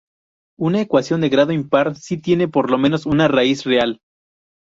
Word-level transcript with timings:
Una 0.57 0.81
ecuación 0.81 1.21
de 1.21 1.29
grado 1.29 1.51
impar, 1.53 1.95
si 1.95 2.17
tiene 2.19 2.47
por 2.47 2.71
lo 2.71 2.79
menos 2.79 3.05
una 3.05 3.27
raíz 3.27 3.65
real. 3.65 4.01